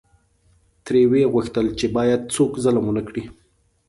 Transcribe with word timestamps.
ترې 0.85 1.01
وې 1.11 1.21
غوښتل 1.33 1.65
چې 1.79 1.85
باید 1.95 2.21
څوک 2.35 2.51
ظلم 2.63 2.83
ونکړي. 2.87 3.23